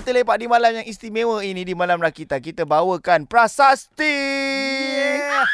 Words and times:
kita 0.00 0.16
lepak 0.16 0.40
di 0.40 0.48
malam 0.48 0.80
yang 0.80 0.86
istimewa 0.88 1.44
ini 1.44 1.60
di 1.60 1.76
malam 1.76 2.00
Rakita. 2.00 2.40
Kita 2.40 2.64
bawakan 2.64 3.28
Prasasti. 3.28 4.16
Yeah. 5.20 5.44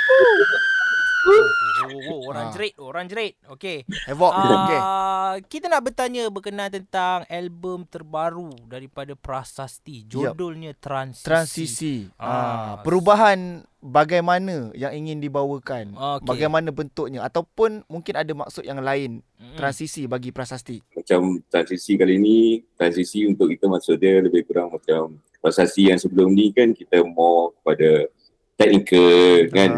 Oh, 1.27 1.47
oh, 1.85 2.01
oh, 2.09 2.21
orang 2.29 2.47
Ah. 2.47 2.53
jerit, 2.53 2.75
orang 2.79 3.07
jerit. 3.07 3.35
Okey. 3.49 3.83
Havoc. 4.07 4.33
Okey. 4.33 4.79
Ah, 4.79 5.35
kita 5.43 5.67
nak 5.67 5.83
bertanya 5.83 6.27
berkenaan 6.27 6.71
tentang 6.73 7.27
album 7.27 7.83
terbaru 7.85 8.49
daripada 8.65 9.13
Prasasti. 9.13 10.07
Judulnya 10.07 10.73
Transisi. 10.73 11.27
Transisi. 11.27 11.95
Ah. 12.15 12.27
Ah, 12.27 12.73
perubahan 12.81 13.61
bagaimana 13.79 14.71
yang 14.73 14.95
ingin 14.95 15.19
dibawakan? 15.19 15.93
Okey. 15.93 16.25
Bagaimana 16.25 16.71
bentuknya 16.71 17.23
ataupun 17.23 17.83
mungkin 17.87 18.15
ada 18.15 18.33
maksud 18.33 18.63
yang 18.63 18.79
lain 18.79 19.19
Mm. 19.37 19.53
transisi 19.55 20.07
bagi 20.07 20.33
Prasasti. 20.33 20.81
macam 20.97 21.21
transisi 21.47 21.95
kali 21.95 22.17
ni 22.17 22.37
transisi 22.73 23.29
untuk 23.29 23.47
kita 23.47 23.69
maksud 23.69 23.95
dia 23.97 24.19
lebih 24.19 24.43
kurang 24.43 24.73
macam 24.73 25.21
prasasti 25.39 25.87
yang 25.87 26.01
sebelum 26.01 26.33
ni 26.33 26.51
kan 26.51 26.73
kita 26.73 27.05
more 27.05 27.53
kepada 27.55 28.09
technical 28.57 29.13
kan 29.53 29.71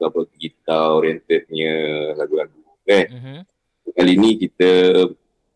apa 0.00 0.20
gitar 0.36 0.98
orientednya 0.98 1.72
lagu-lagu. 2.14 2.60
Kan? 2.84 3.06
Mhm. 3.10 3.38
kali 3.94 4.12
ni 4.16 4.30
kita 4.40 4.70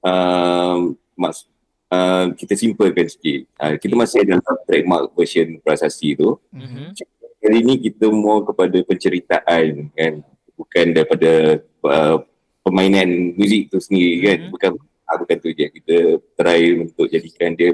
um, 0.00 0.92
mas, 1.16 1.48
uh, 1.88 2.30
kita 2.36 2.54
simplekan 2.54 3.08
sikit. 3.08 3.48
Uh, 3.56 3.74
kita 3.76 3.94
masih 3.96 4.22
ada 4.24 4.38
trademark 4.64 5.10
version 5.12 5.58
prasasti 5.60 6.14
tu. 6.14 6.36
Mhm. 6.52 6.94
kali 7.38 7.58
ni 7.62 7.74
kita 7.78 8.10
more 8.10 8.42
kepada 8.44 8.78
penceritaan 8.82 9.90
kan? 9.92 10.12
Bukan 10.58 10.86
daripada 10.90 11.62
uh, 11.86 12.16
permainan 12.62 13.32
muzik 13.34 13.70
tu 13.70 13.78
sendiri 13.80 14.14
kan? 14.24 14.38
Mhm. 14.44 14.50
bukan 14.52 14.70
ah, 15.08 15.16
bukan 15.16 15.36
tu 15.40 15.48
je. 15.50 15.66
Kita 15.68 15.96
try 16.36 16.76
untuk 16.76 17.08
jadikan 17.08 17.56
dia 17.56 17.72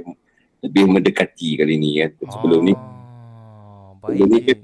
lebih 0.63 0.85
mendekati 0.89 1.61
kali 1.61 1.75
ni 1.77 1.99
kan? 2.01 2.11
Sebelum 2.31 2.63
ni 2.63 2.75
Ah, 2.75 4.11
Sebelum 4.13 4.29
ni 4.29 4.41
baik. 4.45 4.59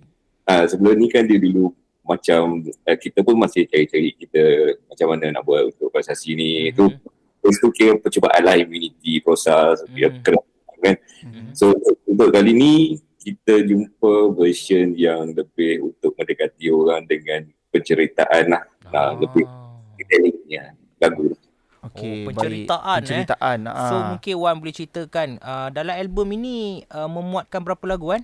ah, 0.44 0.64
sebelum 0.68 0.94
ni 0.96 1.06
kan 1.08 1.24
dia 1.24 1.40
dulu 1.40 1.72
macam 2.10 2.40
uh, 2.66 2.96
kita 2.98 3.22
pun 3.22 3.38
masih 3.38 3.62
cari-cari 3.64 4.10
kita 4.12 4.42
macam 4.84 5.06
mana 5.08 5.30
nak 5.30 5.42
buat 5.42 5.70
untuk 5.70 5.88
prestasi 5.88 6.34
ni 6.34 6.50
tu 6.74 6.90
Mhm. 6.90 6.98
Terus 7.40 7.56
tu 7.56 7.68
kira 7.70 7.96
percubaan 7.96 8.42
lah 8.42 8.52
immunity 8.52 9.16
proses 9.18 9.80
dia 9.88 10.10
Mhm. 10.10 10.20
kena 10.20 10.42
kan 10.80 10.96
Mhm. 11.22 11.50
So 11.54 11.70
untuk 12.04 12.28
kali 12.30 12.50
ni 12.50 12.72
kita 13.16 13.62
jumpa 13.62 14.12
version 14.34 14.92
yang 14.92 15.30
lebih 15.30 15.86
untuk 15.86 16.12
mendekati 16.14 16.68
orang 16.68 17.04
dengan 17.04 17.44
penceritaan 17.70 18.44
lah 18.48 18.64
Ah. 18.82 18.90
nah, 18.90 19.10
lebih 19.14 19.44
tekniknya 20.02 20.74
lagu. 20.98 21.32
Okey, 21.80 22.28
Oh, 22.28 22.28
penceritaan, 22.28 22.84
baik. 22.84 23.00
Penceritaan. 23.08 23.58
eh. 23.62 23.72
So 23.88 23.94
ah. 23.94 24.04
mungkin 24.10 24.34
Wan 24.36 24.56
boleh 24.58 24.74
ceritakan 24.74 25.28
uh, 25.40 25.68
dalam 25.70 25.96
album 25.96 26.28
ini 26.34 26.56
uh, 26.88 27.08
memuatkan 27.08 27.60
berapa 27.60 27.80
lagu 27.86 28.12
kan? 28.12 28.20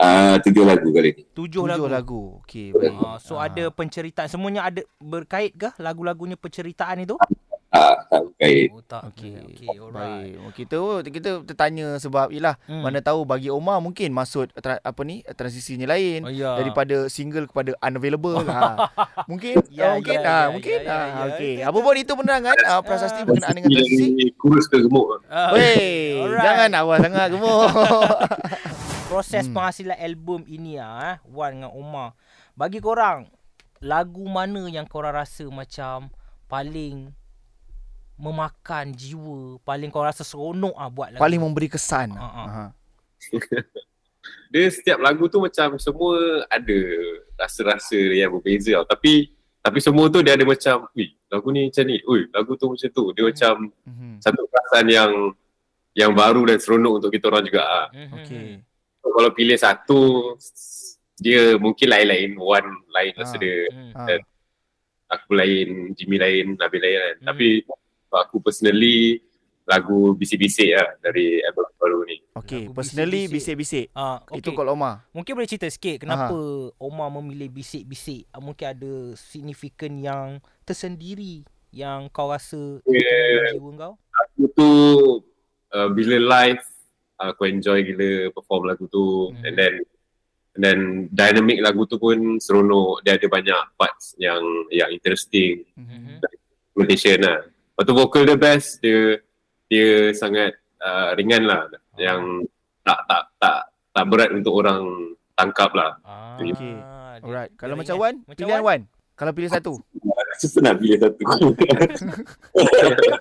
Ah 0.00 0.40
tujuh 0.40 0.64
lagu 0.64 0.88
kali 0.90 1.12
ni. 1.12 1.22
Tujuh, 1.28 1.60
tujuh 1.60 1.64
lagu. 1.68 1.84
lagu. 1.86 2.22
Okey, 2.40 2.72
baik. 2.72 2.96
Ah, 2.96 3.16
so 3.16 3.36
Ah. 3.36 3.46
ada 3.46 3.68
penceritaan 3.68 4.26
semuanya 4.26 4.64
ada 4.64 4.80
berkait 4.96 5.52
ke 5.52 5.68
lagu-lagunya 5.76 6.34
penceritaan 6.34 7.04
itu? 7.04 7.20
Ah 7.68 8.00
tak 8.02 8.26
berkait. 8.26 8.72
Oh 8.72 8.80
tak. 8.80 9.02
Okey, 9.06 9.30
Okey, 9.36 9.52
okey, 9.62 9.76
alright. 9.78 10.32
Baik. 10.32 10.56
Kita 10.56 10.78
kita 11.04 11.30
tertanya 11.44 11.86
sebab 11.96 12.32
ialah 12.32 12.56
Hmm. 12.64 12.80
mana 12.80 12.98
tahu 12.98 13.22
bagi 13.22 13.46
Omar 13.46 13.78
mungkin 13.78 14.10
maksud 14.10 14.50
tra, 14.56 14.80
apa 14.80 15.00
ni 15.02 15.20
transisinya 15.28 15.84
lain 15.86 16.24
Oh, 16.24 16.32
ya. 16.32 16.56
daripada 16.56 17.06
single 17.06 17.44
kepada 17.44 17.76
unavailable. 17.78 18.40
ha. 18.48 18.88
Mungkin 19.26 19.60
Ya, 19.68 19.84
ya, 19.86 19.88
mungkin 19.94 20.16
ya, 20.16 20.24
ha, 20.24 20.32
ya, 20.32 20.44
mungkin 20.48 20.78
ya, 20.80 20.88
ha, 20.88 20.96
ya. 20.96 21.22
okey. 21.30 21.54
Apa 21.60 21.78
pun 21.78 21.94
itu 21.94 22.12
penerangan 22.16 22.56
uh, 22.64 22.80
prasasti 22.80 23.20
berkenaan 23.22 23.54
dengan 23.54 23.70
transisi. 23.70 24.32
kurus 24.34 24.64
ke 24.64 24.80
gemuk. 24.80 25.20
Ah, 25.28 25.52
Weh, 25.52 26.18
alright. 26.18 26.40
jangan 26.42 26.70
awal 26.74 26.96
sangat 26.98 27.28
gemuk. 27.30 27.68
Proses 29.10 29.50
Hmm. 29.50 29.58
penghasilan 29.58 29.98
album 29.98 30.46
ini 30.46 30.78
ah, 30.78 31.18
eh, 31.18 31.26
Wan 31.26 31.58
dengan 31.58 31.74
Omar. 31.74 32.14
Bagi 32.54 32.78
korang, 32.78 33.26
lagu 33.82 34.22
mana 34.24 34.70
yang 34.70 34.86
korang 34.86 35.10
rasa 35.12 35.50
macam 35.50 36.06
paling 36.46 37.10
memakan 38.14 38.94
jiwa, 38.94 39.58
paling 39.60 39.90
korang 39.90 40.14
rasa 40.14 40.22
seronok 40.22 40.78
ah 40.78 40.86
buat 40.86 41.10
lagu. 41.10 41.20
Paling 41.20 41.42
memberi 41.42 41.66
kesan. 41.66 42.14
Ha, 42.14 42.22
ha. 42.22 42.44
Ha. 42.46 42.64
dia 44.52 44.70
setiap 44.70 45.02
lagu 45.02 45.26
tu 45.26 45.42
macam 45.42 45.74
semua 45.76 46.16
ada 46.46 46.78
rasa-rasa 47.34 47.98
yang 47.98 48.30
berbeza 48.30 48.78
tau. 48.78 48.86
Tapi 48.88 49.34
tapi 49.58 49.76
semua 49.76 50.06
tu 50.06 50.22
dia 50.22 50.32
ada 50.32 50.46
macam, 50.46 50.86
wih, 50.94 51.12
lagu 51.28 51.50
ni 51.50 51.66
macam 51.66 51.84
ni. 51.84 51.98
Ui, 52.06 52.30
lagu 52.30 52.54
tu 52.54 52.70
macam 52.70 52.88
tu. 52.88 53.04
Dia 53.10 53.26
macam 53.26 53.54
Mhm. 53.84 54.22
satu 54.22 54.46
perasaan 54.46 54.86
yang 54.86 55.12
yang 55.92 56.14
baru 56.14 56.46
dan 56.46 56.56
seronok 56.56 57.02
untuk 57.02 57.10
kita 57.10 57.26
orang 57.26 57.42
juga 57.42 57.60
ah. 57.60 57.86
Mhm. 57.90 58.69
So, 59.00 59.10
kalau 59.10 59.30
pilih 59.30 59.56
satu 59.56 60.00
dia 61.16 61.56
mungkin 61.56 61.88
lain-lain, 61.88 62.32
one 62.34 62.68
lain 62.90 63.12
rasa 63.14 63.36
Ah. 63.36 63.40
dia, 63.40 63.56
Hmm. 63.66 63.92
Ha. 63.92 64.00
Dan- 64.06 64.28
aku 65.06 65.30
lain, 65.32 65.68
Jimmy 65.92 66.16
lain, 66.16 66.46
Nabil 66.54 66.78
lain 66.78 66.96
kan. 66.96 67.14
Hmm. 67.16 67.26
Tapi 67.26 67.46
aku 68.10 68.36
personally 68.38 69.20
lagu 69.64 70.12
bisik-bisik 70.12 70.70
lah 70.70 70.98
dari 70.98 71.38
album 71.40 71.66
baru 71.76 72.02
ni. 72.02 72.18
Okey, 72.34 72.66
Lagu 72.66 72.74
personally 72.74 73.24
bisik-bisik. 73.24 73.54
bisik-bisik. 73.56 73.86
Ah, 73.92 74.18
Itu 74.32 74.50
okey. 74.50 74.56
kalau 74.56 74.72
Omar. 74.72 75.06
Mungkin 75.10 75.32
boleh 75.32 75.46
cerita 75.46 75.66
sikit 75.66 75.96
kenapa 76.00 76.34
Omar 76.76 77.08
memilih 77.12 77.50
bisik-bisik. 77.50 78.26
Ah, 78.30 78.40
Mungkin 78.40 78.66
ada 78.68 78.92
signifikan 79.14 79.92
yang 79.96 80.26
tersendiri 80.64 81.42
yang 81.70 82.08
kau 82.08 82.28
rasa 82.28 82.82
Yeah. 82.82 83.54
jiwa 83.54 83.70
kau. 83.76 83.94
Aku 83.94 84.42
tu 84.50 84.70
uh, 85.70 85.88
bila 85.88 86.16
live 86.18 86.62
aku 87.22 87.44
enjoy 87.46 87.82
gila 87.82 88.10
perform 88.30 88.64
lagu 88.66 88.84
tu 88.86 89.28
Hmm. 89.28 89.44
and 89.44 89.54
then 89.54 89.74
and 90.50 90.62
then 90.62 90.78
dynamic 91.10 91.60
lagu 91.60 91.84
tu 91.84 91.96
pun 91.96 92.16
seronok. 92.36 93.02
Dia 93.02 93.14
ada 93.14 93.26
banyak 93.26 93.60
parts 93.74 94.16
yang 94.16 94.40
yang 94.68 94.88
interesting. 94.88 95.62
Mhm. 95.74 96.18
Implementation 96.70 97.18
lah. 97.20 97.38
Lepas 97.44 97.84
tu 97.84 97.94
vocal 97.94 98.22
dia 98.24 98.36
best. 98.36 98.68
Dia 98.78 99.20
dia 99.66 99.88
sangat 100.12 100.52
uh, 100.78 101.12
ringan 101.14 101.44
lah. 101.44 101.68
Yang 101.94 102.50
tak 102.80 102.98
tak 103.04 103.22
tak 103.36 103.58
tak 103.90 104.04
berat 104.06 104.30
untuk 104.32 104.54
orang 104.54 104.82
tangkap 105.32 105.70
lah. 105.72 105.96
Ah, 106.02 106.36
Okey. 106.36 106.52
dia- 106.52 106.82
Alright. 107.20 107.52
Kalau 107.54 107.76
macam. 107.76 107.96
Wan, 107.96 108.14
Macam 108.24 108.38
pilihan 108.38 108.62
Wan. 108.62 108.80
Kalau 109.20 109.36
pilih 109.36 109.52
satu. 109.52 109.76
Susah 110.40 110.64
nak 110.64 110.80
pilih 110.80 110.96
satu. 110.96 111.20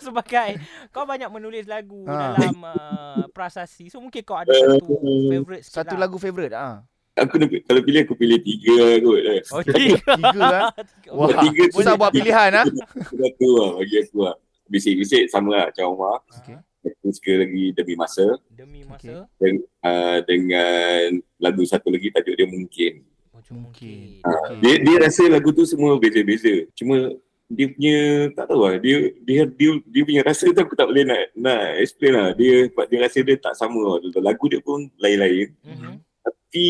sebagai 0.08 0.64
kau 0.96 1.04
banyak 1.04 1.28
menulis 1.28 1.68
lagu 1.68 2.08
Ha. 2.08 2.40
dalam 2.40 2.56
uh, 2.64 3.28
prasasti. 3.36 3.92
So 3.92 4.00
mungkin 4.00 4.24
kau 4.24 4.40
ada 4.40 4.48
satu 4.48 4.96
favorite 5.28 5.68
sikit 5.68 5.84
Satu 5.84 6.00
lah. 6.00 6.08
lagu 6.08 6.16
favourite 6.16 6.56
ah. 6.56 6.80
aku 7.20 7.36
nak, 7.36 7.52
kalau 7.68 7.84
pilih 7.84 8.08
aku 8.08 8.16
pilih 8.16 8.40
tiga 8.40 8.80
kot. 9.04 9.20
Eh. 9.20 9.42
Oh, 9.52 9.62
tiga. 9.76 10.00
Tiga 10.00 10.40
ah. 10.40 10.72
Tiga. 10.88 11.10
Wah, 11.12 11.30
tiga 11.44 11.62
tu 11.68 11.84
susah 11.84 11.94
buat 12.00 12.12
pilihan 12.16 12.52
ah. 12.56 12.66
Satu 13.04 13.48
lah 13.60 13.70
bagi 13.84 13.96
aku 14.00 14.18
lah. 14.24 14.36
Bisik-bisik 14.72 15.28
sama 15.28 15.52
lah 15.52 15.64
macam 15.68 16.00
Omar. 16.00 16.24
Okey. 16.40 16.56
Aku 16.80 17.12
suka 17.12 17.44
lagi 17.44 17.76
Demi 17.76 18.00
Masa. 18.00 18.40
Demi 18.48 18.88
masa. 18.88 19.28
Dan, 19.36 19.60
uh, 19.84 20.24
dengan 20.24 21.20
lagu 21.36 21.68
satu 21.68 21.92
lagi 21.92 22.08
tajuk 22.08 22.40
dia 22.40 22.48
Mungkin. 22.48 23.04
Macam 23.40 23.56
Mungkin. 23.62 24.20
mungkin. 24.20 24.58
Dia, 24.60 24.74
dia 24.78 24.96
rasa 25.00 25.24
lagu 25.26 25.50
tu 25.50 25.64
semua 25.64 25.96
beza-beza. 25.96 26.68
Cuma 26.74 27.16
dia 27.48 27.66
punya 27.66 27.98
tak 28.32 28.46
tahu 28.46 28.62
lah 28.62 28.78
dia 28.78 29.10
dia 29.20 29.42
dia, 29.50 29.70
dia 29.82 30.02
punya 30.06 30.22
rasa 30.22 30.46
tu 30.46 30.60
aku 30.60 30.78
tak 30.78 30.86
boleh 30.86 31.02
nak 31.02 31.34
nak 31.34 31.82
explain 31.82 32.14
lah 32.14 32.30
dia 32.32 32.70
sebab 32.70 32.86
dia 32.86 32.98
rasa 33.02 33.18
dia 33.20 33.36
tak 33.36 33.58
sama 33.58 33.82
lah. 33.82 33.98
lagu 34.22 34.46
dia 34.46 34.62
pun 34.62 34.86
lain-lain 34.96 35.50
Mhm. 35.66 35.98
tapi 36.22 36.68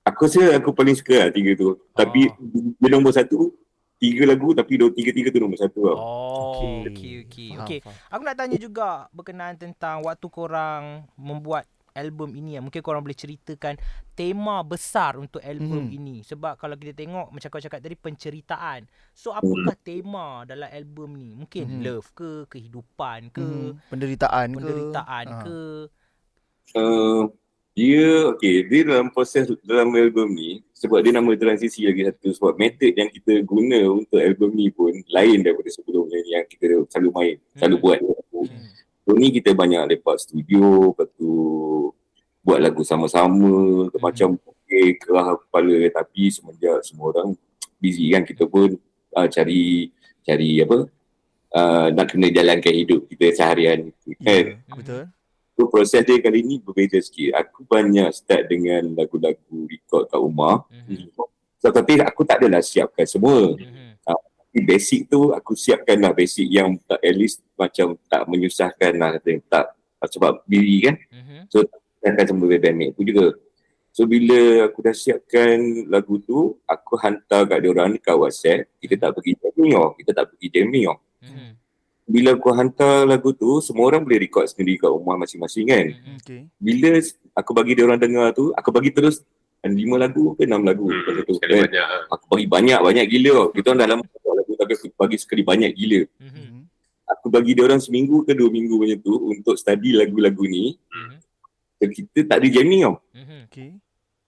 aku 0.00 0.20
rasa 0.24 0.56
aku 0.56 0.72
paling 0.72 0.96
suka 0.96 1.12
lah 1.12 1.28
tiga 1.28 1.52
tu 1.52 1.76
tapi 1.92 2.24
Oh. 2.24 2.72
dia 2.74 2.88
nombor 2.88 3.12
satu 3.12 3.52
tiga 4.00 4.24
lagu 4.24 4.56
tapi 4.56 4.80
dua 4.80 4.88
tiga-tiga 4.88 5.28
tu 5.28 5.44
nombor 5.44 5.60
satu 5.60 5.80
lah 5.84 5.92
Oh, 5.92 6.56
Okey. 6.56 6.88
okey 6.88 7.12
okey. 7.20 7.48
Faham, 7.52 7.66
Okey. 7.68 7.78
faham. 7.84 7.96
Aku 8.08 8.22
nak 8.24 8.36
tanya 8.38 8.56
juga 8.56 8.88
berkenaan 9.12 9.54
tentang 9.54 10.00
waktu 10.00 10.26
korang 10.26 11.04
membuat 11.14 11.68
album 11.98 12.30
ini 12.32 12.54
ya. 12.54 12.60
Mungkin 12.62 12.78
korang 12.78 13.02
boleh 13.02 13.12
ceritakan 13.12 13.74
tema 14.14 14.62
besar 14.62 15.18
untuk 15.18 15.42
album 15.42 15.90
Mhm. 15.90 15.96
ini. 15.98 16.16
Sebab 16.22 16.54
kalau 16.54 16.74
kita 16.74 16.94
tengok 16.94 17.28
macam 17.28 17.48
kau 17.48 17.58
cakap 17.58 17.82
tadi 17.82 17.94
penceritaan. 17.94 18.86
So 19.12 19.34
apakah 19.34 19.74
tema 19.76 20.46
dalam 20.46 20.70
album 20.70 21.18
ni? 21.18 21.34
Mungkin 21.34 21.66
Mhm. 21.68 21.82
love 21.82 22.08
ke, 22.14 22.30
kehidupan 22.46 23.30
ke, 23.30 23.42
Hmm, 23.42 23.82
penderitaan 23.90 24.46
ke? 24.48 24.56
penderitaan 24.56 25.26
Ah. 25.28 25.42
ke. 25.42 25.58
uh, 26.70 27.24
dia 27.72 28.28
okay 28.28 28.66
dia 28.66 28.82
dalam 28.82 29.08
proses 29.08 29.46
dalam 29.62 29.94
album 29.94 30.34
ni 30.34 30.60
sebab 30.74 30.98
dia 30.98 31.14
nama 31.14 31.30
transisi 31.32 31.86
lagi 31.86 32.02
satu 32.04 32.34
sebab 32.34 32.58
method 32.58 32.90
yang 32.92 33.06
kita 33.06 33.38
guna 33.40 33.78
untuk 33.86 34.18
album 34.18 34.50
ni 34.52 34.66
pun 34.68 34.90
lain 35.08 35.46
daripada 35.46 35.70
sebelumnya 35.70 36.18
yang 36.26 36.42
kita 36.44 36.66
selalu 36.90 37.10
main 37.14 37.34
selalu 37.54 37.76
Hmm. 37.78 37.84
buat 37.86 37.98
Hmm. 38.02 38.66
So 39.06 39.14
ni 39.14 39.32
kita 39.32 39.54
banyak 39.54 39.88
lepak 39.88 40.20
studio, 40.20 40.92
lepas 40.92 41.08
tu 41.16 41.30
buat 42.48 42.64
lagu 42.64 42.80
sama-sama, 42.80 43.92
Mhm. 43.92 44.00
macam 44.00 44.40
okay, 44.40 44.96
kerah 44.96 45.36
kepala 45.36 45.76
tapi 45.92 46.32
semenjak 46.32 46.80
semua 46.80 47.12
orang 47.12 47.36
busy 47.76 48.08
kan 48.08 48.24
kita 48.24 48.48
pun 48.48 48.72
uh, 49.12 49.28
cari 49.28 49.92
cari 50.24 50.64
apa 50.64 50.88
uh, 51.52 51.86
nak 51.92 52.08
kena 52.08 52.32
jalankan 52.32 52.72
hidup 52.72 53.04
kita 53.04 53.36
seharian 53.36 53.92
kan. 54.16 54.44
Ya, 54.56 54.64
betul. 54.72 55.02
So 55.58 55.66
proses 55.68 56.06
dia 56.08 56.16
kali 56.24 56.40
ni 56.40 56.56
berbeza 56.62 56.96
sikit. 57.04 57.36
Aku 57.36 57.68
banyak 57.68 58.08
start 58.14 58.48
dengan 58.48 58.94
lagu-lagu 58.96 59.68
record 59.68 60.08
kat 60.08 60.16
rumah. 60.16 60.64
Mhm. 60.72 61.12
So 61.58 61.68
tapi 61.68 62.00
aku 62.00 62.22
tak 62.24 62.40
adalah 62.40 62.64
siapkan 62.64 63.04
semua. 63.04 63.58
Mhm. 63.58 64.00
Tapi 64.00 64.58
basic 64.64 65.10
tu 65.12 65.34
aku 65.36 65.52
siapkan 65.52 66.00
lah 66.00 66.16
basic 66.16 66.48
yang 66.48 66.80
tak, 66.86 67.02
at 67.02 67.12
least 67.12 67.44
macam 67.58 67.98
tak 68.08 68.24
menyusahkan 68.24 68.92
lah 68.96 69.18
kata, 69.20 69.42
tak 69.44 69.66
sebab 70.14 70.40
diri 70.46 70.88
kan. 70.88 70.96
Mhm. 71.12 71.40
Siapkan 71.98 72.24
sama 72.24 72.46
bandmate 72.46 72.90
aku 72.90 73.02
juga. 73.02 73.26
So 73.90 74.06
bila 74.06 74.38
aku 74.64 74.78
dah 74.78 74.94
siapkan 74.94 75.58
lagu 75.86 76.22
tu, 76.22 76.54
aku 76.64 76.94
hantar 76.96 77.44
kat 77.44 77.58
diorang 77.58 77.90
dekat 77.90 78.14
WhatsApp. 78.14 78.70
Kita 78.78 78.94
tak 78.96 79.18
pergi 79.18 79.34
jamming 79.34 79.74
tau. 79.74 79.88
Kita 79.98 80.10
tak 80.14 80.24
pergi 80.30 80.46
jamming 80.48 80.84
tau. 80.86 80.96
Mhm. 81.18 81.50
Bila 82.08 82.28
aku 82.32 82.48
hantar 82.54 83.04
lagu 83.04 83.34
tu, 83.34 83.58
semua 83.60 83.84
orang 83.84 84.00
boleh 84.00 84.22
record 84.22 84.46
sendiri 84.46 84.78
kat 84.78 84.88
rumah 84.88 85.18
masing-masing 85.18 85.66
kan. 85.66 85.86
Mhm. 85.90 86.14
Okay. 86.22 86.40
Bila 86.56 86.90
aku 87.34 87.50
bagi 87.52 87.72
dia 87.74 87.84
orang 87.84 87.98
dengar 87.98 88.30
tu, 88.32 88.54
aku 88.54 88.70
bagi 88.70 88.94
terus 88.94 89.20
lima 89.66 89.98
lagu 89.98 90.32
ke 90.32 90.46
enam 90.48 90.62
lagu 90.64 90.86
Hmm, 90.88 91.02
masa 91.02 91.20
tu. 91.26 91.34
kan. 91.36 91.66
banyak. 91.66 91.84
ah. 91.84 92.02
Aku 92.14 92.24
bagi 92.30 92.46
banyak, 92.46 92.78
banyak 92.78 93.04
gila 93.10 93.30
tau. 93.34 93.48
Kita 93.52 93.66
orang 93.68 93.80
dah 93.82 93.88
lama 93.90 94.02
buat 94.06 94.34
lagu 94.38 94.52
tapi 94.54 94.72
aku 94.72 94.86
bagi 94.94 95.16
sekali 95.18 95.42
banyak 95.42 95.70
gila. 95.74 96.00
Mhm. 96.22 96.30
Mhm. 96.32 96.60
Aku 97.08 97.26
bagi 97.28 97.52
dia 97.52 97.64
orang 97.66 97.82
seminggu 97.82 98.22
ke 98.22 98.32
dua 98.32 98.48
minggu 98.48 98.78
macam 98.78 98.98
tu 99.02 99.12
untuk 99.26 99.58
study 99.58 99.92
lagu-lagu 99.92 100.44
ni. 100.46 100.78
Mhm. 100.78 101.17
So, 101.78 101.86
kita 101.86 102.26
tak 102.26 102.42
ada 102.42 102.48
jamming 102.50 102.82
tau. 102.82 102.96
Mhm. 103.14 103.38
Okay. 103.48 103.70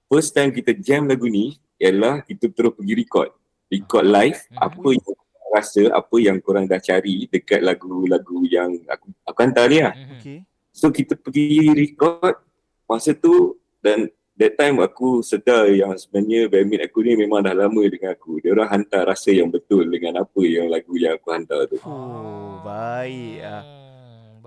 First 0.07 0.31
time 0.35 0.51
kita 0.55 0.75
jam 0.79 1.07
lagu 1.07 1.27
ni 1.27 1.59
ialah 1.79 2.23
kita 2.23 2.51
terus 2.51 2.75
pergi 2.75 2.95
record. 2.95 3.31
Record 3.71 4.07
live 4.07 4.41
Mhm. 4.51 4.59
apa 4.59 4.89
yang 4.95 5.17
rasa, 5.51 5.83
apa 5.91 6.17
yang 6.23 6.39
korang 6.39 6.67
dah 6.71 6.79
cari 6.79 7.27
dekat 7.27 7.59
lagu-lagu 7.63 8.39
yang 8.47 8.71
aku, 8.87 9.11
aku 9.27 9.39
hantar 9.43 9.67
ni 9.67 9.83
lah. 9.83 9.95
Mhm. 9.95 10.19
Okay. 10.19 10.39
So 10.71 10.95
kita 10.95 11.19
pergi 11.19 11.75
record 11.75 12.39
masa 12.87 13.11
tu 13.15 13.59
dan 13.83 14.07
that 14.39 14.55
time 14.55 14.79
aku 14.79 15.21
sedar 15.27 15.67
yang 15.75 15.95
sebenarnya 15.99 16.47
bandmate 16.47 16.87
aku 16.87 17.03
ni 17.03 17.19
memang 17.19 17.43
dah 17.43 17.55
lama 17.55 17.83
dengan 17.91 18.15
aku. 18.15 18.39
Dia 18.39 18.55
orang 18.55 18.71
hantar 18.71 19.11
rasa 19.11 19.35
yang 19.35 19.51
betul 19.51 19.91
dengan 19.91 20.23
apa 20.23 20.41
yang 20.47 20.71
lagu 20.71 20.95
yang 20.95 21.19
aku 21.19 21.29
hantar 21.35 21.67
tu. 21.67 21.77
Oh, 21.83 22.63
baik 22.63 23.43
ah. 23.43 23.80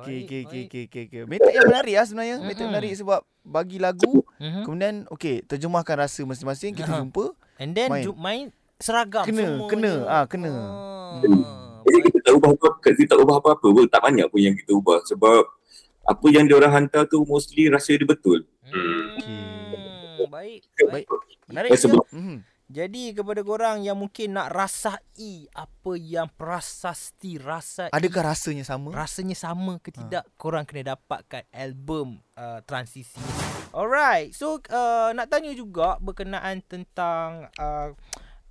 Okay, 0.03 0.11
Baik, 0.13 0.25
okay, 0.25 0.41
okay, 0.41 0.43
baik. 0.53 0.67
okay, 0.67 0.83
okay, 0.83 1.03
okay. 1.05 1.21
Method 1.25 1.51
yang 1.53 1.65
menarik 1.65 1.93
lah 1.93 2.05
sebenarnya. 2.05 2.35
Method 2.37 2.57
Mm-mm. 2.59 2.69
menarik 2.69 2.91
sebab 2.93 3.19
bagi 3.41 3.77
lagu, 3.77 4.13
Mhm. 4.37 4.61
kemudian 4.63 4.95
okay, 5.07 5.35
terjemahkan 5.41 5.95
rasa 5.97 6.21
masing-masing, 6.21 6.71
kita 6.73 6.91
jumpa. 6.93 7.25
And 7.55 7.71
then 7.71 7.87
Main. 7.87 8.03
main, 8.03 8.17
main 8.17 8.45
seragam 8.77 9.23
Kena, 9.23 9.39
semuanya. 9.39 9.69
kena, 9.69 9.93
ah, 10.05 10.25
kena. 10.25 10.51
Ah, 10.51 11.79
Jadi 11.81 11.93
baik. 11.93 12.03
kita 12.09 12.19
tak 12.21 12.33
ubah 12.33 12.49
apa 12.51 12.67
kita 12.83 13.07
tak 13.07 13.17
ubah 13.17 13.35
apa-apa 13.37 13.65
pun. 13.65 13.85
Tak 13.85 14.01
banyak 14.01 14.27
pun 14.27 14.39
yang 14.39 14.53
kita 14.53 14.71
ubah 14.71 14.99
sebab 15.03 15.43
apa 16.03 16.25
yang 16.27 16.43
dia 16.43 16.55
orang 16.57 16.73
hantar 16.73 17.03
tu 17.05 17.23
mostly 17.23 17.67
rasa 17.67 17.93
dia 17.93 18.03
betul. 18.03 18.43
Hmm, 18.65 19.15
baik. 20.27 20.67
Baik. 20.81 20.91
Baik. 20.91 21.05
Menarik 21.45 21.69
juga. 21.69 21.79
sebelum- 21.79 22.09
Mhm. 22.11 22.37
Jadi 22.71 23.11
kepada 23.11 23.43
korang 23.43 23.83
yang 23.83 23.99
mungkin 23.99 24.39
nak 24.39 24.55
rasai 24.55 25.51
apa 25.51 25.91
yang 25.99 26.31
prasasti 26.31 27.35
rasa 27.35 27.91
Adakah 27.91 28.31
rasanya 28.33 28.63
sama? 28.63 28.95
rasanya 28.95 29.35
sama 29.35 29.77
Ha. 29.77 29.81
ke 29.83 29.91
tidak 29.91 30.23
korang 30.39 30.63
kena 30.63 30.95
dapatkan 30.95 31.43
album 31.51 32.23
uh, 32.39 32.63
transisi. 32.63 33.19
Alright. 33.75 34.31
So 34.31 34.63
uh, 34.71 35.11
nak 35.11 35.27
tanya 35.27 35.51
juga 35.51 35.99
berkenaan 35.99 36.63
tentang 36.63 37.51
uh, 37.59 37.91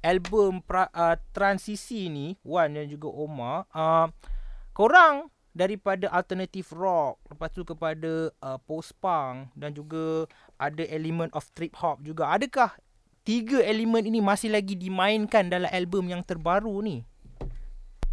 album 0.05 0.61
pra, 0.61 0.93
uh, 0.93 1.17
transisi 1.32 2.12
ni 2.12 2.37
Wan 2.44 2.76
dan 2.76 2.87
juga 2.93 3.08
Omar. 3.08 3.65
Uh, 3.73 4.12
korang 4.76 5.32
daripada 5.56 6.08
alternative 6.12 6.69
rock 6.73 7.20
lepas 7.29 7.49
tu 7.53 7.65
kepada 7.65 8.29
uh, 8.41 8.58
post 8.65 8.93
punk 9.00 9.53
dan 9.56 9.73
juga 9.73 10.29
ada 10.61 10.85
elemen 10.85 11.32
of 11.32 11.49
trip 11.56 11.73
hop 11.81 12.00
juga. 12.05 12.29
Adakah 12.29 12.76
tiga 13.22 13.62
elemen 13.62 14.02
ini 14.04 14.19
masih 14.19 14.50
lagi 14.50 14.74
dimainkan 14.74 15.46
dalam 15.46 15.70
album 15.70 16.10
yang 16.10 16.22
terbaru 16.22 16.82
ni? 16.82 17.06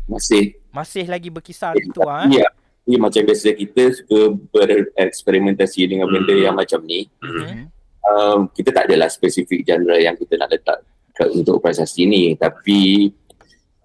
Masih 0.06 0.57
Masih 0.69 1.06
lagi 1.06 1.29
berkisar 1.29 1.73
gitu 1.77 2.01
ah. 2.06 2.25
Ya. 2.29 2.45
Ni 2.85 2.97
macam 2.97 3.21
biasa 3.21 3.53
kita 3.53 3.94
suka 3.94 4.33
bereksperimentasi 4.50 5.81
dengan 5.85 6.09
benda 6.09 6.33
Hmm. 6.33 6.44
yang 6.44 6.56
macam 6.56 6.79
ni. 6.83 7.06
Mhm. 7.21 7.69
um, 8.01 8.39
kita 8.50 8.69
tak 8.71 8.89
adalah 8.89 9.06
spesifik 9.06 9.61
genre 9.61 9.94
yang 9.94 10.15
kita 10.15 10.33
nak 10.33 10.50
letak 10.50 10.81
ke, 11.13 11.29
untuk 11.29 11.61
prasasti 11.61 12.06
ni 12.06 12.33
tapi 12.33 13.11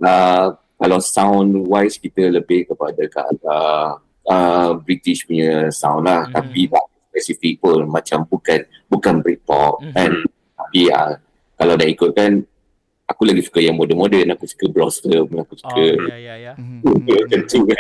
uh, 0.01 0.49
kalau 0.77 0.97
sound 0.97 1.53
wise 1.67 1.99
kita 1.99 2.33
lebih 2.33 2.65
kepada 2.65 3.05
ke 3.05 3.21
arah 3.21 4.01
uh, 4.25 4.71
British 4.81 5.29
punya 5.29 5.69
sound 5.69 6.09
lah 6.09 6.25
Mhm. 6.25 6.33
tapi 6.33 6.61
tak 6.69 6.85
spesifik 7.11 7.55
pun 7.61 7.85
macam 7.85 8.25
bukan 8.25 8.61
bukan 8.87 9.15
Britpop 9.21 9.83
Mhm. 9.83 9.93
kan 9.93 10.11
tapi 10.75 10.91
uh, 10.91 11.15
kalau 11.55 11.79
dah 11.79 11.87
ikutkan 11.87 12.43
aku 13.07 13.23
lagi 13.23 13.47
suka 13.47 13.63
yang 13.63 13.79
moden-moden 13.79 14.27
aku 14.35 14.43
suka 14.43 14.67
Blossom 14.67 15.07
aku 15.31 15.55
Oh, 15.55 15.59
suka 15.63 15.83
ya 16.11 16.19
ya 16.19 16.35
ya. 16.37 16.53
Mhm. 16.59 17.07
macam 17.07 17.41
tu 17.47 17.63
kan 17.63 17.79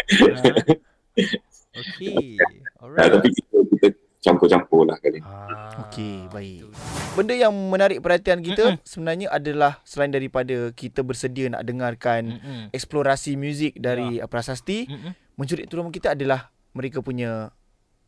Okey. 1.74 2.38
uh, 2.38 2.86
Alright. 2.86 3.10
tapi 3.10 3.28
kita, 3.34 3.56
kita 3.66 3.86
campur-campur 4.22 4.86
lah 4.86 4.96
kali 4.96 5.18
ni. 5.18 5.26
Ah, 5.26 5.84
Okey, 5.84 6.30
baik. 6.30 6.70
Benda 7.12 7.34
yang 7.34 7.50
menarik 7.50 7.98
perhatian 7.98 8.40
kita 8.40 8.78
Mm-mm. 8.78 8.86
sebenarnya 8.86 9.26
adalah 9.28 9.82
selain 9.82 10.08
daripada 10.08 10.70
kita 10.70 11.02
bersedia 11.02 11.50
nak 11.50 11.66
dengarkan 11.66 12.38
Mm-mm. 12.38 12.60
eksplorasi 12.70 13.34
muzik 13.34 13.74
dari 13.74 14.22
uh, 14.22 14.30
prasasti, 14.30 14.86
Mm-mm. 14.86 15.12
mencuri 15.34 15.66
tulang 15.66 15.90
kita 15.90 16.14
adalah 16.14 16.46
mereka 16.72 17.02
punya 17.02 17.50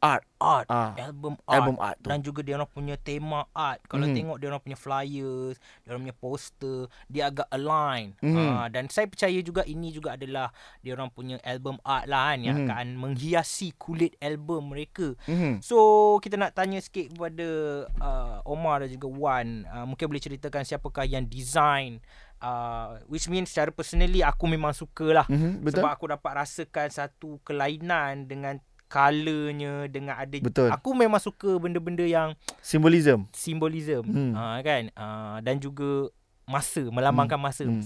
art, 0.06 0.23
Art, 0.37 0.67
ah, 0.69 0.93
album 0.97 1.35
art. 1.43 1.56
album 1.56 1.76
art 1.79 1.97
tu. 1.97 2.06
dan 2.06 2.19
juga 2.20 2.41
dia 2.41 2.55
orang 2.55 2.69
punya 2.69 2.94
tema 2.97 3.41
art. 3.50 3.81
Kalau 3.85 4.05
Mhm. 4.05 4.14
tengok 4.14 4.37
dia 4.37 4.47
orang 4.47 4.61
punya 4.61 4.76
flyers, 4.76 5.55
dia 5.81 5.88
orang 5.88 6.03
punya 6.03 6.17
poster, 6.17 6.79
dia 7.06 7.23
agak 7.26 7.49
align. 7.49 8.14
Mhm. 8.19 8.37
Ah, 8.37 8.67
dan 8.69 8.87
saya 8.87 9.06
percaya 9.06 9.38
juga 9.41 9.64
ini 9.64 9.91
juga 9.91 10.14
adalah 10.14 10.53
dia 10.79 10.93
orang 10.93 11.08
punya 11.08 11.41
album 11.43 11.81
art 11.82 12.05
lah 12.05 12.29
kan 12.29 12.38
yang 12.41 12.56
Mhm. 12.58 12.64
akan 12.64 12.87
menghiasi 12.97 13.73
kulit 13.75 14.14
album 14.19 14.70
mereka. 14.70 15.17
Mhm. 15.25 15.58
So 15.61 15.79
kita 16.19 16.37
nak 16.37 16.53
tanya 16.53 16.79
sikit 16.79 17.11
kepada 17.11 17.49
uh, 17.97 18.38
Omar 18.44 18.81
dan 18.81 18.91
juga 18.91 19.08
Wan 19.08 19.49
uh, 19.64 19.85
Mungkin 19.85 20.06
boleh 20.06 20.20
ceritakan 20.20 20.62
siapakah 20.62 21.03
yang 21.03 21.25
design 21.25 21.99
uh, 22.38 23.00
Which 23.05 23.26
means 23.26 23.49
secara 23.49 23.70
personally 23.70 24.20
aku 24.20 24.44
memang 24.44 24.70
suka 24.70 25.06
lah 25.14 25.26
Mhm, 25.26 25.61
betul. 25.61 25.81
Sebab 25.81 25.91
aku 25.91 26.06
dapat 26.08 26.32
rasakan 26.37 26.88
satu 26.88 27.41
kelainan 27.41 28.26
dengan 28.26 28.61
colournya 28.86 29.86
Dengan 29.86 30.16
ada 30.16 30.36
Betul. 30.36 30.68
Aku 30.70 30.92
memang 30.92 31.18
suka 31.18 31.56
benda-benda 31.56 32.02
yang 32.02 32.34
Simbolism. 32.58 33.26
simbolism 33.31 34.02
Hmm. 34.06 34.32
uh, 34.32 34.58
kan 34.60 34.82
uh, 34.93 35.36
Dan 35.40 35.58
juga 35.58 36.08
masa, 36.44 36.86
melambangkan 36.86 37.38
masa 37.38 37.66
Hmm. 37.66 37.82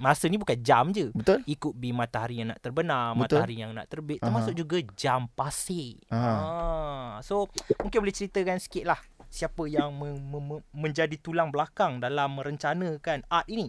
Masa 0.00 0.24
ni 0.24 0.40
bukan 0.40 0.56
jam 0.64 0.88
je 0.88 1.12
Betul? 1.12 1.44
Ikut 1.44 1.76
be 1.76 1.92
matahari 1.92 2.40
yang 2.40 2.48
nak 2.48 2.64
terbenam, 2.64 3.12
Betul. 3.12 3.44
matahari 3.44 3.60
yang 3.60 3.76
nak 3.76 3.84
terbit, 3.86 4.16
Aha. 4.18 4.24
termasuk 4.24 4.56
juga 4.56 4.80
jam 4.96 5.28
pasir. 5.28 6.00
Aha. 6.08 6.32
Ah, 6.32 7.12
so 7.20 7.44
mungkin 7.76 8.00
boleh 8.00 8.16
ceritakan 8.16 8.56
sikit 8.56 8.88
lah 8.88 8.96
siapa 9.28 9.68
yang 9.68 9.92
me- 9.92 10.16
me- 10.16 10.40
me- 10.40 10.64
menjadi 10.72 11.12
tulang 11.20 11.52
belakang 11.52 12.00
dalam 12.00 12.40
merencanakan 12.40 13.28
art 13.28 13.44
ini. 13.52 13.68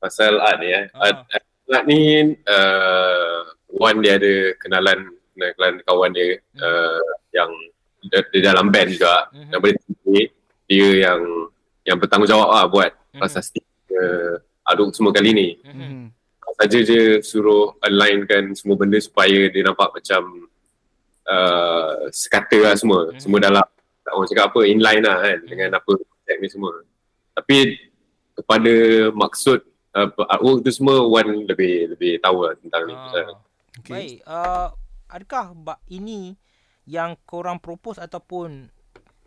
Pasal 0.00 0.40
art 0.40 0.56
ni 0.56 0.72
eh. 0.72 0.88
Ah. 0.96 1.04
Art, 1.04 1.18
art 1.68 1.84
ni 1.84 2.00
uh, 2.48 3.40
Wan 3.76 4.00
dia 4.00 4.16
ada 4.16 4.32
kenalan 4.56 5.15
kenalan 5.36 5.84
kawan 5.84 6.10
dia 6.10 6.40
Hmm. 6.56 6.64
uh, 6.64 7.04
yang 7.30 7.50
dia, 8.08 8.20
dia 8.32 8.42
dalam 8.48 8.72
band 8.72 8.88
juga. 8.90 9.28
Nama 9.30 9.60
dia 9.62 9.78
Titi. 9.78 10.20
Dia 10.66 10.88
yang 11.10 11.20
yang 11.84 11.96
bertanggungjawab 11.96 12.48
lah 12.48 12.64
buat 12.66 12.90
Mhm. 13.12 13.20
prasasti 13.20 13.60
uh, 13.92 14.34
aduk 14.66 14.90
semua 14.90 15.12
kali 15.12 15.30
ni. 15.30 15.48
Saja 16.56 16.80
je 16.80 17.20
suruh 17.20 17.76
alignkan 17.78 18.56
semua 18.56 18.74
benda 18.74 18.96
supaya 18.96 19.46
dia 19.46 19.60
nampak 19.60 19.92
macam 19.92 20.48
uh, 21.28 22.08
sekata 22.08 22.56
lah 22.58 22.74
semua. 22.74 23.12
Semua 23.16 23.38
dalam 23.38 23.66
tak 24.00 24.12
orang 24.12 24.26
cakap 24.26 24.44
apa 24.48 24.60
inline 24.64 25.02
lah 25.02 25.18
kan 25.20 25.38
dengan 25.44 25.70
apa 25.76 25.92
konsep 25.92 26.36
ni 26.38 26.48
semua. 26.48 26.72
Tapi 27.34 27.56
kepada 28.32 28.74
maksud 29.12 29.58
uh, 29.92 30.08
artwork 30.26 30.64
tu 30.64 30.72
semua 30.72 31.04
Wan 31.04 31.44
lebih 31.44 31.92
lebih 31.92 32.16
tahu 32.18 32.46
lah 32.46 32.56
tentang 32.56 32.82
ni. 32.86 32.94
Pasal 32.94 33.24
Ah. 33.26 33.38
Baik, 33.86 34.24
uh, 34.24 34.68
adakah 35.08 35.54
ini 35.88 36.34
yang 36.86 37.18
korang 37.26 37.58
propose 37.58 37.98
ataupun 37.98 38.70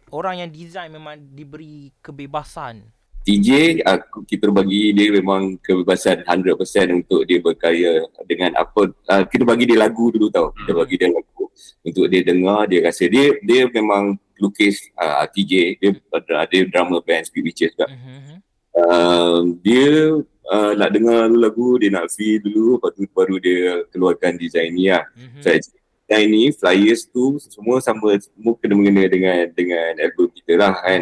orang 0.09 0.41
yang 0.41 0.50
design 0.50 0.91
memang 0.91 1.19
diberi 1.33 1.91
kebebasan? 2.00 2.88
TJ 3.19 3.83
aku 3.83 4.24
kita 4.25 4.50
bagi 4.50 4.95
dia 4.95 5.12
memang 5.12 5.59
kebebasan 5.59 6.24
100% 6.24 6.55
untuk 7.03 7.27
dia 7.27 7.38
berkarya 7.38 8.01
dengan 8.25 8.55
apa 8.55 8.89
uh, 8.89 9.24
kita 9.27 9.43
bagi 9.43 9.67
dia 9.69 9.77
lagu 9.77 10.09
dulu 10.09 10.31
tau 10.31 10.50
kita 10.55 10.71
Hmm. 10.71 10.81
bagi 10.81 10.95
dia 10.98 11.09
lagu 11.12 11.45
untuk 11.83 12.05
dia 12.09 12.21
dengar 12.24 12.65
dia 12.65 12.79
rasa 12.81 13.05
dia 13.05 13.36
dia 13.43 13.67
memang 13.69 14.15
lukis 14.39 14.88
uh, 14.95 15.27
TJ 15.29 15.51
dia 15.77 15.89
ada 16.15 16.48
dia 16.48 16.63
drama 16.71 17.03
band 17.03 17.27
Speed 17.27 17.43
Witches 17.43 17.75
juga 17.75 17.91
Mhm. 17.91 18.36
uh, 18.74 19.39
dia 19.62 20.15
uh, 20.50 20.72
nak 20.74 20.89
dengar 20.89 21.25
dulu 21.25 21.39
lagu 21.39 21.68
dia 21.77 21.89
nak 21.91 22.10
feel 22.10 22.41
dulu 22.41 22.75
lepas 22.75 22.91
tu 22.91 23.06
baru 23.10 23.36
dia 23.38 23.60
keluarkan 23.88 24.34
design 24.36 24.74
ni 24.74 24.89
lah 24.89 25.06
Mhm. 25.13 25.39
so, 25.39 25.48
actually, 25.48 25.77
design 26.03 26.27
ni 26.27 26.44
flyers 26.50 27.01
tu 27.06 27.38
semua 27.39 27.77
sama 27.79 28.18
semua 28.18 28.58
kena 28.58 28.74
mengena 28.74 29.06
dengan 29.06 29.46
dengan 29.50 29.94
album 29.96 30.27
kita 30.32 30.53
lah 30.56 30.74
kan. 30.75 31.01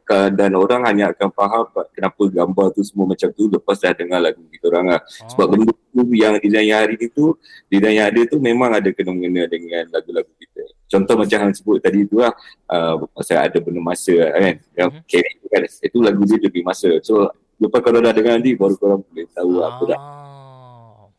Ka- 0.00 0.32
Dan 0.32 0.56
orang 0.56 0.82
hanya 0.82 1.12
akan 1.12 1.28
faham 1.30 1.62
kenapa 1.92 2.22
gambar 2.26 2.66
tu 2.72 2.82
semua 2.82 3.04
macam 3.06 3.30
tu 3.30 3.46
lepas 3.46 3.76
dah 3.78 3.92
dengar 3.92 4.18
lagu 4.18 4.42
kita 4.48 4.66
orang 4.66 4.96
lah. 4.96 5.00
Sebab 5.28 5.44
Oh. 5.44 5.50
benda 5.52 5.70
tu 5.70 6.02
yang 6.10 6.34
design 6.40 6.66
yang 6.66 6.80
hari 6.82 6.96
ni 6.96 7.06
tu, 7.06 7.36
design 7.68 7.94
yang 7.94 8.08
ada 8.08 8.20
tu 8.24 8.40
memang 8.40 8.72
ada 8.72 8.88
kena 8.90 9.12
mengena 9.12 9.44
dengan 9.44 9.86
lagu-lagu 9.92 10.32
kita. 10.34 10.66
Contoh 10.88 11.14
macam 11.14 11.38
yang 11.38 11.52
sebut 11.54 11.78
tadi 11.78 12.08
tu 12.08 12.18
lah, 12.18 12.32
uh, 12.66 13.06
pasal 13.12 13.38
ada 13.38 13.54
benda 13.60 13.78
masa 13.78 14.16
kan. 14.34 14.54
Yang 14.74 14.88
Mhm. 14.90 15.02
carry 15.06 15.32
tu 15.36 15.46
kan, 15.46 15.60
itu 15.62 15.98
lagu 16.00 16.22
dia 16.24 16.38
lebih 16.40 16.62
masa. 16.64 16.90
So 17.04 17.30
lepas 17.60 17.80
korang 17.80 18.00
dah 18.00 18.12
dengar 18.12 18.32
nanti 18.34 18.56
baru 18.56 18.74
korang 18.74 19.00
boleh 19.04 19.26
tahu 19.30 19.50
apa 19.60 19.82
dah. 19.86 20.00
Ah. 20.00 20.18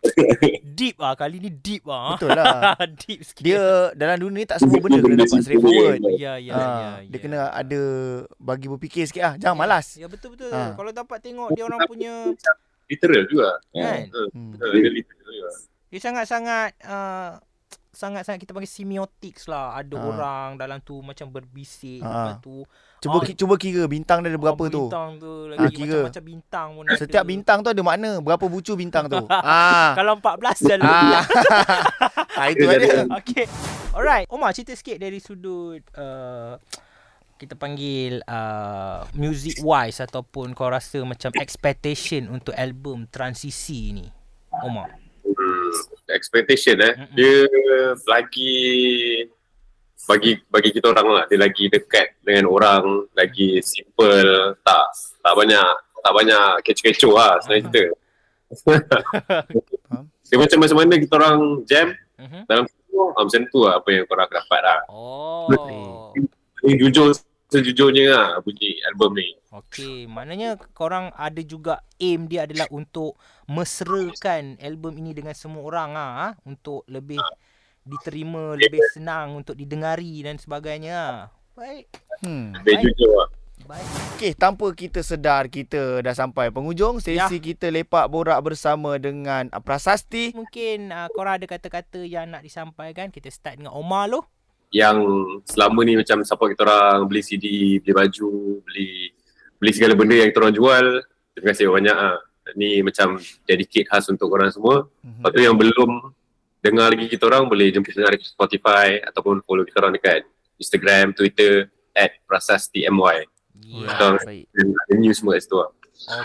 deep 0.73 0.97
ah 0.97 1.13
kali 1.13 1.37
ni 1.37 1.53
deep 1.53 1.85
ah. 1.85 2.17
Betul 2.17 2.33
lah. 2.33 2.73
deep 3.05 3.21
sikit. 3.21 3.43
Dia 3.45 3.61
dalam 3.93 4.17
dunia 4.17 4.41
ni 4.41 4.49
tak 4.49 4.57
semua 4.57 4.81
benda 4.81 4.97
kena 4.97 5.15
dapat 5.21 5.39
straight 5.39 5.61
forward. 5.61 6.01
ya 6.17 6.41
ya 6.41 6.53
Ha, 6.53 6.57
ya. 6.57 6.89
dia 7.05 7.13
ya. 7.13 7.19
kena 7.21 7.39
ada 7.53 7.81
bagi 8.35 8.65
berfikir 8.65 9.05
sikit 9.05 9.21
lah. 9.21 9.33
Jangan 9.37 9.57
malas. 9.57 9.93
Ya 9.95 10.09
betul 10.09 10.33
betul. 10.33 10.49
Ha. 10.49 10.73
Kalau 10.73 10.89
dapat 10.89 11.21
tengok 11.21 11.53
dia 11.53 11.63
orang 11.63 11.85
punya 11.85 12.33
Literal 12.89 13.23
juga. 13.29 13.49
kan. 13.71 14.09
Hmm. 14.33 14.51
Ha, 14.57 14.63
dia 14.67 14.89
literal 14.89 15.29
juga. 15.29 15.49
Dia 15.91 15.99
sangat-sangat 16.01 16.71
uh, 16.81 17.31
sangat-sangat 17.91 18.39
kita 18.39 18.51
panggil 18.51 18.71
semiotics 18.71 19.45
lah. 19.45 19.75
Ada 19.75 19.93
Ha. 19.93 20.03
orang 20.05 20.49
dalam 20.55 20.79
tu 20.79 20.99
macam 20.99 21.27
berbisik, 21.27 21.99
Ha. 21.99 22.07
lepas 22.07 22.35
tu 22.39 22.63
Cuba 23.01 23.17
Ah. 23.17 23.25
ki- 23.25 23.33
cuba 23.33 23.57
kira 23.57 23.83
bintang 23.85 24.21
dia 24.21 24.29
ada 24.29 24.37
berapa 24.37 24.61
oh, 24.61 24.69
tu. 24.69 24.85
Bintang 24.85 25.17
tu 25.17 25.33
Ah, 25.49 25.57
lagi 25.57 25.73
kira. 25.75 26.05
macam-macam 26.05 26.23
bintang 26.23 26.67
pun 26.71 26.83
ada. 26.85 26.99
Setiap 27.01 27.23
bintang 27.25 27.57
tu 27.59 27.69
ada 27.69 27.81
makna. 27.81 28.11
Berapa 28.21 28.45
bucu 28.45 28.73
bintang 28.75 29.09
tu. 29.09 29.17
ah. 29.27 29.91
Kalau 29.97 30.21
14 30.21 30.61
dah 30.61 30.77
ah. 30.79 31.25
ah, 32.37 32.47
itu 32.47 32.61
ada. 32.63 33.09
Okay. 33.17 33.49
Alright. 33.91 34.29
Omar 34.29 34.53
cerita 34.53 34.71
sikit 34.71 34.95
dari 34.95 35.17
sudut 35.17 35.81
uh, 35.97 36.61
kita 37.35 37.57
panggil 37.57 38.21
uh, 38.23 39.01
music 39.11 39.57
wise 39.59 39.97
ataupun 39.97 40.53
kau 40.53 40.69
rasa 40.69 41.01
macam 41.01 41.33
expectation 41.35 42.29
untuk 42.29 42.53
album 42.53 43.09
transisi 43.09 43.91
ni. 43.91 44.05
Omar. 44.53 45.00
Expectation 46.13 46.77
eh. 46.79 46.93
Dia 47.11 47.35
lagi 48.05 48.55
bagi 50.01 50.31
bagi 50.49 50.69
kita 50.73 50.91
orang 50.91 51.07
lah. 51.09 51.23
Dia 51.29 51.37
lagi 51.37 51.69
dekat 51.69 52.19
dengan 52.21 52.49
orang, 52.49 53.05
lagi 53.13 53.61
simple, 53.61 54.57
tak 54.61 54.85
tak 55.21 55.33
banyak 55.33 55.69
tak 56.01 56.13
banyak 56.17 56.47
kecoh-kecoh 56.65 57.13
lah 57.13 57.37
sebenarnya 57.41 57.63
kita. 57.69 57.83
dia 60.31 60.37
macam 60.39 60.57
macam 60.59 60.77
mana 60.79 60.93
kita 60.97 61.13
orang 61.15 61.37
jam 61.63 61.87
Mhm. 62.21 62.45
dalam 62.45 62.65
ah, 63.17 63.23
macam 63.25 63.41
tu 63.49 63.59
lah 63.65 63.81
apa 63.81 63.89
yang 63.89 64.05
korang 64.05 64.29
dapat 64.29 64.61
lah. 64.61 64.79
Oh. 64.93 66.13
Ni 66.61 66.77
jujur 66.77 67.09
sejujurnya 67.51 68.05
lah 68.09 68.27
bunyi 68.39 68.79
album 68.87 69.19
ni. 69.19 69.35
Okey, 69.51 70.07
maknanya 70.07 70.55
korang 70.71 71.11
ada 71.11 71.43
juga 71.43 71.83
aim 71.99 72.31
dia 72.31 72.47
adalah 72.47 72.71
untuk 72.71 73.19
mesrakan 73.45 74.55
album 74.63 74.95
ini 75.03 75.11
dengan 75.11 75.35
semua 75.35 75.67
orang 75.67 75.91
ah 75.99 76.11
ha? 76.15 76.27
untuk 76.47 76.87
lebih 76.87 77.19
diterima, 77.83 78.55
lebih 78.55 78.79
senang 78.95 79.35
untuk 79.35 79.59
didengari 79.59 80.23
dan 80.23 80.39
sebagainya. 80.39 80.95
ah. 80.95 81.17
Baik. 81.51 81.91
Hmm. 82.23 82.55
Lebih 82.63 82.73
Baik. 82.79 82.83
jujur 82.95 83.11
lah. 83.11 83.29
Baik. 83.61 83.87
Okey, 84.17 84.31
tanpa 84.33 84.67
kita 84.73 84.99
sedar 85.03 85.45
kita 85.51 86.01
dah 86.01 86.15
sampai 86.15 86.49
penghujung 86.49 86.97
sesi 86.97 87.19
Ya. 87.19 87.27
kita 87.29 87.69
lepak 87.69 88.09
borak 88.09 88.39
bersama 88.41 88.97
dengan 88.97 89.51
Prasasti. 89.61 90.33
Mungkin 90.33 90.89
uh, 90.89 91.11
korang 91.13 91.37
ada 91.37 91.45
kata-kata 91.45 92.01
yang 92.01 92.31
nak 92.31 92.41
disampaikan. 92.41 93.13
Kita 93.13 93.29
start 93.29 93.61
dengan 93.61 93.75
Omar 93.75 94.09
loh. 94.09 94.25
Yang 94.71 94.97
selama 95.43 95.83
ni 95.83 95.99
macam 95.99 96.23
support 96.23 96.55
kita 96.55 96.63
orang 96.63 97.03
beli 97.05 97.21
CD, 97.21 97.77
beli 97.83 97.93
baju, 97.93 98.31
beli 98.63 99.11
beli 99.59 99.71
segala 99.75 99.93
benda 99.93 100.15
yang 100.15 100.31
kita 100.31 100.39
orang 100.41 100.55
jual. 100.55 100.85
Terima 101.35 101.47
kasih 101.51 101.67
banyak 101.69 101.97
ah. 101.97 102.17
Ni 102.57 102.81
macam 102.83 103.21
dedicate 103.45 103.87
khas 103.87 104.09
untuk 104.09 104.27
korang 104.31 104.49
semua. 104.49 104.89
Mhm. 105.05 105.21
Lepas 105.21 105.29
tu 105.31 105.39
yang 105.39 105.55
belum 105.55 105.91
dengar 106.63 106.87
lagi 106.89 107.05
kita 107.07 107.29
orang 107.29 107.47
boleh 107.47 107.69
jemput 107.69 107.93
dengar 107.93 108.17
di 108.17 108.25
Spotify 108.25 108.97
ataupun 109.03 109.45
follow 109.45 109.63
kita 109.63 109.77
orang 109.83 109.93
dekat 109.95 110.25
Instagram, 110.57 111.13
Twitter 111.13 111.69
at 111.93 112.17
prasasti.my. 112.25 113.17
Yeah. 113.61 114.17
Baik. 114.25 114.49
News 114.97 115.21
semua 115.21 115.37
kat 115.37 115.45
situ 115.45 115.57
lah. 115.57 115.69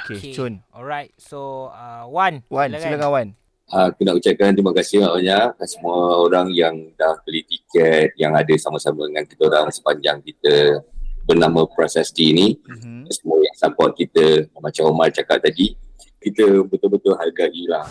Okey, 0.01 0.33
Cun. 0.33 0.65
Alright. 0.73 1.13
So, 1.21 1.69
uh, 1.69 2.09
Wan. 2.09 2.41
Wan, 2.49 2.73
silakan 2.73 3.11
Wan. 3.13 3.29
Uh, 3.67 3.91
aku 3.91 4.07
nak 4.07 4.15
ucapkan 4.23 4.55
terima 4.55 4.71
kasih 4.71 5.03
banyak 5.03 5.59
kepada 5.59 5.67
semua 5.67 6.23
orang 6.23 6.55
yang 6.55 6.75
dah 6.95 7.19
beli 7.27 7.43
tiket, 7.43 8.15
yang 8.15 8.31
ada 8.39 8.55
sama-sama 8.63 9.11
dengan 9.11 9.27
kita 9.27 9.43
orang 9.51 9.75
sepanjang 9.75 10.23
kita 10.23 10.87
bernama 11.27 11.67
Prasasti 11.67 12.31
ni. 12.31 12.49
Mhm. 12.63 13.11
Semua 13.11 13.43
yang 13.43 13.57
support 13.59 13.99
kita, 13.99 14.47
macam 14.63 14.95
Omar 14.95 15.11
cakap 15.11 15.43
tadi, 15.43 15.75
kita 16.23 16.63
betul-betul 16.63 17.19
hargai 17.19 17.67
lah 17.67 17.87